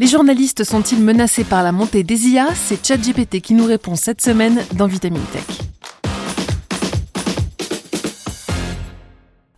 [0.00, 4.20] Les journalistes sont-ils menacés par la montée des IA C'est ChatGPT qui nous répond cette
[4.20, 5.67] semaine dans Vitamine Tech.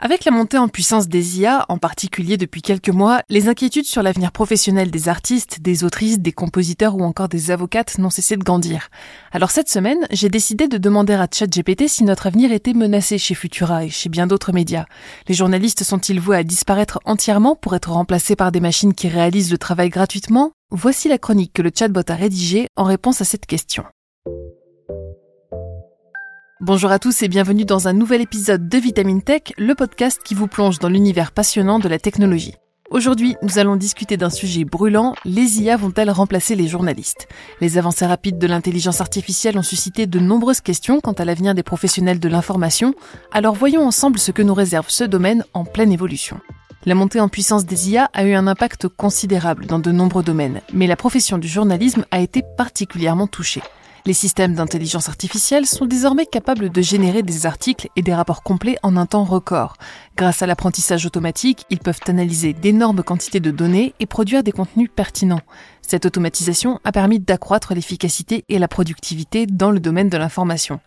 [0.03, 4.03] Avec la montée en puissance des IA, en particulier depuis quelques mois, les inquiétudes sur
[4.03, 8.43] l'avenir professionnel des artistes, des autrices, des compositeurs ou encore des avocates n'ont cessé de
[8.43, 8.89] grandir.
[9.31, 13.35] Alors cette semaine, j'ai décidé de demander à ChatGPT si notre avenir était menacé chez
[13.35, 14.87] Futura et chez bien d'autres médias.
[15.29, 19.53] Les journalistes sont-ils voués à disparaître entièrement pour être remplacés par des machines qui réalisent
[19.53, 20.53] le travail gratuitement?
[20.71, 23.85] Voici la chronique que le chatbot a rédigée en réponse à cette question.
[26.63, 30.35] Bonjour à tous et bienvenue dans un nouvel épisode de Vitamine Tech, le podcast qui
[30.35, 32.55] vous plonge dans l'univers passionnant de la technologie.
[32.91, 37.29] Aujourd'hui, nous allons discuter d'un sujet brûlant, les IA vont-elles remplacer les journalistes?
[37.63, 41.63] Les avancées rapides de l'intelligence artificielle ont suscité de nombreuses questions quant à l'avenir des
[41.63, 42.93] professionnels de l'information,
[43.33, 46.41] alors voyons ensemble ce que nous réserve ce domaine en pleine évolution.
[46.85, 50.61] La montée en puissance des IA a eu un impact considérable dans de nombreux domaines,
[50.75, 53.63] mais la profession du journalisme a été particulièrement touchée.
[54.07, 58.77] Les systèmes d'intelligence artificielle sont désormais capables de générer des articles et des rapports complets
[58.83, 59.77] en un temps record.
[60.21, 64.91] Grâce à l'apprentissage automatique, ils peuvent analyser d'énormes quantités de données et produire des contenus
[64.95, 65.41] pertinents.
[65.81, 70.79] Cette automatisation a permis d'accroître l'efficacité et la productivité dans le domaine de l'information.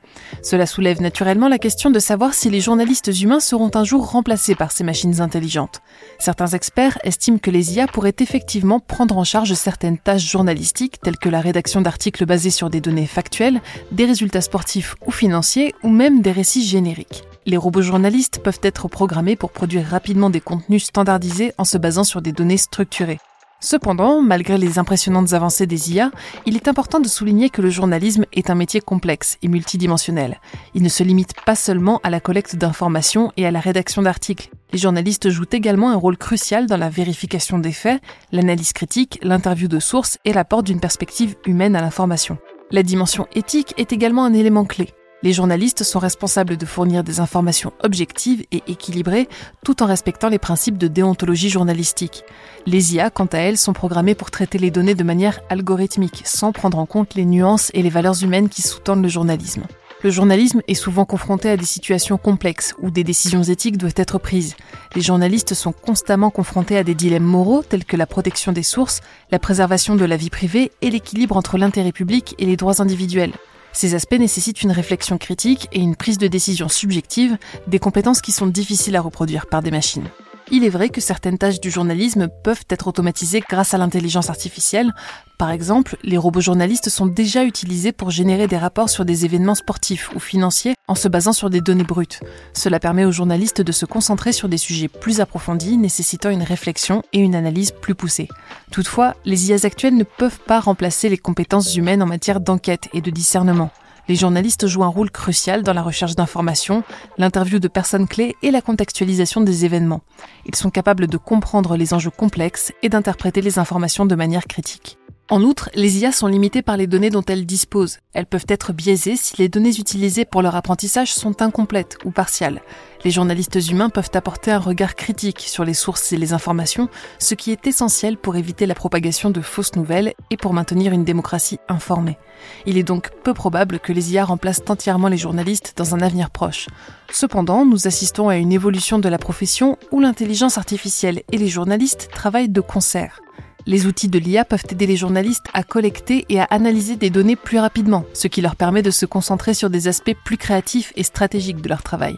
[0.44, 4.54] Cela soulève naturellement la question de savoir si les journalistes humains seront un jour remplacés
[4.54, 5.82] par ces machines intelligentes.
[6.20, 11.18] Certains experts estiment que les IA pourraient effectivement prendre en charge certaines tâches journalistiques telles
[11.18, 15.90] que la rédaction d'articles basés sur des données factuelles, des résultats sportifs ou financiers ou
[15.90, 17.24] même des récits génériques.
[17.46, 22.04] Les robots journalistes peuvent être programmés pour produire rapidement des contenus standardisés en se basant
[22.04, 23.20] sur des données structurées.
[23.64, 26.12] Cependant, malgré les impressionnantes avancées des IA,
[26.46, 30.42] il est important de souligner que le journalisme est un métier complexe et multidimensionnel.
[30.74, 34.50] Il ne se limite pas seulement à la collecte d'informations et à la rédaction d'articles.
[34.74, 38.02] Les journalistes jouent également un rôle crucial dans la vérification des faits,
[38.34, 42.38] l'analyse critique, l'interview de sources et l'apport d'une perspective humaine à l'information.
[42.70, 44.90] La dimension éthique est également un élément clé.
[45.24, 49.30] Les journalistes sont responsables de fournir des informations objectives et équilibrées
[49.64, 52.26] tout en respectant les principes de déontologie journalistique.
[52.66, 56.52] Les IA, quant à elles, sont programmées pour traiter les données de manière algorithmique, sans
[56.52, 59.64] prendre en compte les nuances et les valeurs humaines qui sous-tendent le journalisme.
[60.04, 64.20] Le journalisme est souvent confronté à des situations complexes où des décisions éthiques doivent être
[64.20, 64.58] prises.
[64.94, 69.00] Les journalistes sont constamment confrontés à des dilemmes moraux tels que la protection des sources,
[69.32, 73.32] la préservation de la vie privée et l'équilibre entre l'intérêt public et les droits individuels.
[73.74, 78.32] Ces aspects nécessitent une réflexion critique et une prise de décision subjective, des compétences qui
[78.32, 80.10] sont difficiles à reproduire par des machines.
[80.56, 84.94] Il est vrai que certaines tâches du journalisme peuvent être automatisées grâce à l'intelligence artificielle.
[85.40, 89.56] Par exemple, les robots journalistes sont déjà utilisés pour générer des rapports sur des événements
[89.56, 92.20] sportifs ou financiers en se basant sur des données brutes.
[92.54, 97.02] Cela permet aux journalistes de se concentrer sur des sujets plus approfondis nécessitant une réflexion
[97.14, 98.28] et une analyse plus poussée.
[98.72, 103.02] Toutefois, les IAs actuelles ne peuvent pas remplacer les compétences humaines en matière d'enquête et
[103.02, 103.72] de discernement.
[104.08, 106.84] Les journalistes jouent un rôle crucial dans la recherche d'informations,
[107.18, 110.02] l'interview de personnes clés et la contextualisation des événements.
[110.46, 114.98] Ils sont capables de comprendre les enjeux complexes et d'interpréter les informations de manière critique.
[115.30, 118.00] En outre, les IA sont limitées par les données dont elles disposent.
[118.14, 122.62] Elles peuvent être biaisées si les données utilisées pour leur apprentissage sont incomplètes ou partiales.
[123.06, 126.90] Les journalistes humains peuvent apporter un regard critique sur les sources et les informations,
[127.20, 131.06] ce qui est essentiel pour éviter la propagation de fausses nouvelles et pour maintenir une
[131.06, 132.18] démocratie informée.
[132.66, 136.32] Il est donc peu probable que les IA remplacent entièrement les journalistes dans un avenir
[136.32, 136.68] proche.
[137.10, 142.10] Cependant, nous assistons à une évolution de la profession où l'intelligence artificielle et les journalistes
[142.12, 143.23] travaillent de concert.
[143.66, 147.38] Les outils de l'IA peuvent aider les journalistes à collecter et à analyser des données
[147.38, 151.04] plus rapidement, ce qui leur permet de se concentrer sur des aspects plus créatifs et
[151.04, 152.18] stratégiques de leur travail.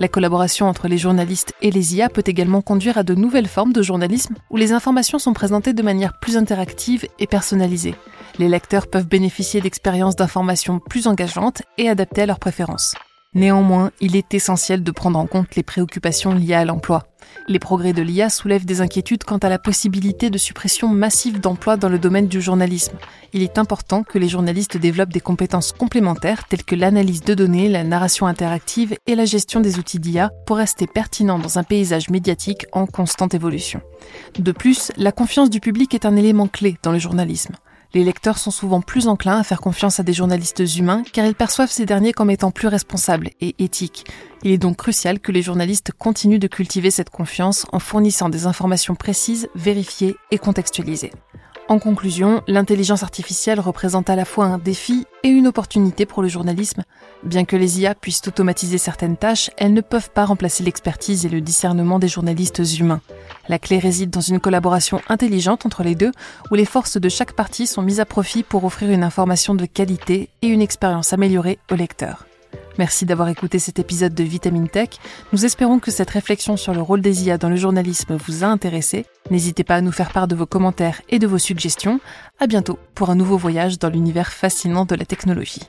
[0.00, 3.72] La collaboration entre les journalistes et les IA peut également conduire à de nouvelles formes
[3.72, 7.94] de journalisme où les informations sont présentées de manière plus interactive et personnalisée.
[8.38, 12.94] Les lecteurs peuvent bénéficier d'expériences d'information plus engageantes et adaptées à leurs préférences.
[13.36, 17.06] Néanmoins, il est essentiel de prendre en compte les préoccupations liées à l'emploi.
[17.48, 21.76] Les progrès de l'IA soulèvent des inquiétudes quant à la possibilité de suppression massive d'emplois
[21.76, 22.96] dans le domaine du journalisme.
[23.34, 27.68] Il est important que les journalistes développent des compétences complémentaires telles que l'analyse de données,
[27.68, 32.08] la narration interactive et la gestion des outils d'IA pour rester pertinents dans un paysage
[32.08, 33.82] médiatique en constante évolution.
[34.38, 37.54] De plus, la confiance du public est un élément clé dans le journalisme.
[37.94, 41.34] Les lecteurs sont souvent plus enclins à faire confiance à des journalistes humains car ils
[41.34, 44.04] perçoivent ces derniers comme étant plus responsables et éthiques.
[44.42, 48.46] Il est donc crucial que les journalistes continuent de cultiver cette confiance en fournissant des
[48.46, 51.12] informations précises, vérifiées et contextualisées.
[51.68, 56.28] En conclusion, l'intelligence artificielle représente à la fois un défi et une opportunité pour le
[56.28, 56.84] journalisme.
[57.24, 61.28] Bien que les IA puissent automatiser certaines tâches, elles ne peuvent pas remplacer l'expertise et
[61.28, 63.00] le discernement des journalistes humains.
[63.48, 66.12] La clé réside dans une collaboration intelligente entre les deux,
[66.52, 69.66] où les forces de chaque partie sont mises à profit pour offrir une information de
[69.66, 72.26] qualité et une expérience améliorée au lecteur.
[72.78, 74.90] Merci d'avoir écouté cet épisode de Vitamine Tech.
[75.32, 78.46] Nous espérons que cette réflexion sur le rôle des IA dans le journalisme vous a
[78.46, 79.06] intéressé.
[79.30, 82.00] N'hésitez pas à nous faire part de vos commentaires et de vos suggestions.
[82.38, 85.62] À bientôt pour un nouveau voyage dans l'univers fascinant de la technologie.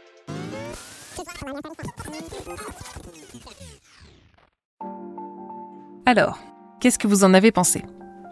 [6.06, 6.40] Alors,
[6.80, 7.84] qu'est-ce que vous en avez pensé?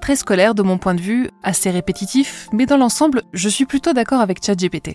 [0.06, 3.92] Très scolaire de mon point de vue, assez répétitif, mais dans l'ensemble, je suis plutôt
[3.92, 4.94] d'accord avec ChatGPT.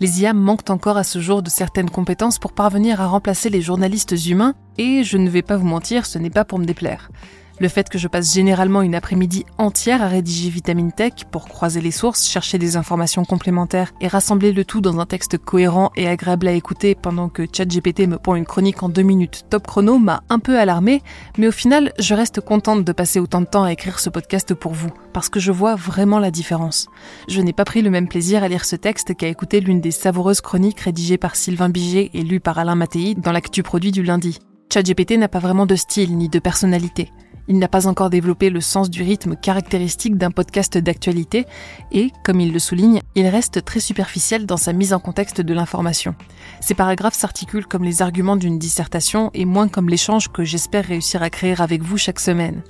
[0.00, 3.60] Les IA manquent encore à ce jour de certaines compétences pour parvenir à remplacer les
[3.60, 7.10] journalistes humains, et je ne vais pas vous mentir, ce n'est pas pour me déplaire.
[7.58, 11.80] Le fait que je passe généralement une après-midi entière à rédiger Vitamine Tech pour croiser
[11.80, 16.06] les sources, chercher des informations complémentaires et rassembler le tout dans un texte cohérent et
[16.06, 19.98] agréable à écouter pendant que ChatGPT me pond une chronique en deux minutes top chrono
[19.98, 21.02] m'a un peu alarmé,
[21.38, 24.52] mais au final, je reste contente de passer autant de temps à écrire ce podcast
[24.52, 26.88] pour vous, parce que je vois vraiment la différence.
[27.26, 29.92] Je n'ai pas pris le même plaisir à lire ce texte qu'à écouter l'une des
[29.92, 34.02] savoureuses chroniques rédigées par Sylvain Biget et lues par Alain Mattei dans l'actu produit du
[34.02, 34.40] lundi.
[34.70, 37.10] ChatGPT n'a pas vraiment de style ni de personnalité.
[37.48, 41.46] Il n'a pas encore développé le sens du rythme caractéristique d'un podcast d'actualité
[41.92, 45.54] et, comme il le souligne, il reste très superficiel dans sa mise en contexte de
[45.54, 46.14] l'information.
[46.60, 51.22] Ses paragraphes s'articulent comme les arguments d'une dissertation et moins comme l'échange que j'espère réussir
[51.22, 52.62] à créer avec vous chaque semaine.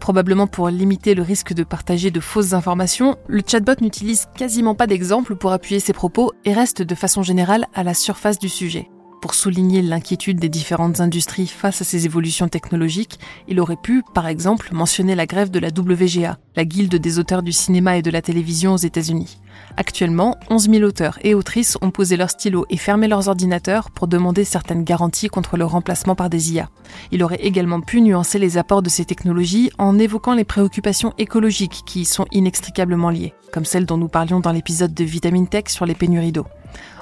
[0.00, 4.86] Probablement pour limiter le risque de partager de fausses informations, le chatbot n'utilise quasiment pas
[4.86, 8.88] d'exemples pour appuyer ses propos et reste de façon générale à la surface du sujet.
[9.22, 14.26] Pour souligner l'inquiétude des différentes industries face à ces évolutions technologiques, il aurait pu, par
[14.26, 18.10] exemple, mentionner la grève de la WGA, la guilde des auteurs du cinéma et de
[18.10, 19.38] la télévision aux États-Unis.
[19.76, 24.06] Actuellement, 11 000 auteurs et autrices ont posé leur stylo et fermé leurs ordinateurs pour
[24.06, 26.68] demander certaines garanties contre le remplacement par des IA.
[27.10, 31.82] Il aurait également pu nuancer les apports de ces technologies en évoquant les préoccupations écologiques
[31.86, 35.64] qui y sont inextricablement liées, comme celles dont nous parlions dans l'épisode de Vitamine Tech
[35.68, 36.46] sur les pénuries d'eau.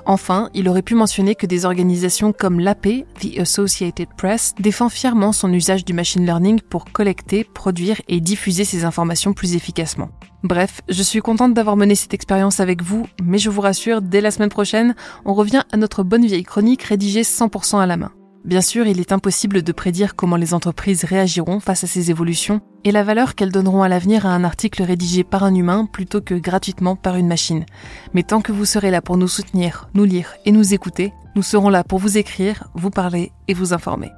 [0.06, 5.32] Enfin, il aurait pu mentionner que des organisations comme l'AP, The Associated Press, défend fièrement
[5.32, 10.10] son usage du machine learning pour collecter, produire et diffuser ces informations plus efficacement.
[10.42, 14.22] Bref, je suis contente d'avoir mené cette expérience avec vous, mais je vous rassure, dès
[14.22, 14.94] la semaine prochaine,
[15.26, 18.12] on revient à notre bonne vieille chronique rédigée 100% à la main.
[18.46, 22.62] Bien sûr, il est impossible de prédire comment les entreprises réagiront face à ces évolutions
[22.84, 26.22] et la valeur qu'elles donneront à l'avenir à un article rédigé par un humain plutôt
[26.22, 27.66] que gratuitement par une machine.
[28.14, 31.42] Mais tant que vous serez là pour nous soutenir, nous lire et nous écouter, nous
[31.42, 34.10] serons là pour vous écrire, vous parler et vous informer.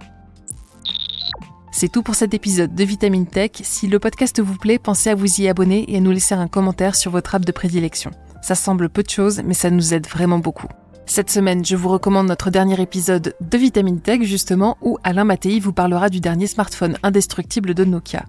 [1.83, 3.51] C'est tout pour cet épisode de Vitamine Tech.
[3.61, 6.47] Si le podcast vous plaît, pensez à vous y abonner et à nous laisser un
[6.47, 8.13] commentaire sur votre app de prédilection.
[8.41, 10.69] Ça semble peu de choses, mais ça nous aide vraiment beaucoup.
[11.07, 15.59] Cette semaine, je vous recommande notre dernier épisode de Vitamine Tech, justement, où Alain Mattei
[15.59, 18.27] vous parlera du dernier smartphone indestructible de Nokia.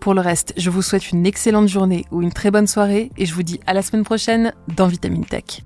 [0.00, 3.26] Pour le reste, je vous souhaite une excellente journée ou une très bonne soirée et
[3.26, 5.62] je vous dis à la semaine prochaine dans Vitamine Tech.